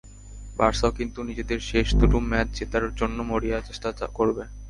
বার্সাও 0.57 0.91
কিন্তু 0.99 1.19
নিজেদের 1.29 1.59
শেষ 1.69 1.87
দুটো 1.99 2.17
ম্যাচ 2.29 2.47
জেতার 2.57 2.85
জন্য 2.99 3.17
মরিয়া 3.31 3.57
চেষ্টা 3.67 3.89
করবে। 4.17 4.43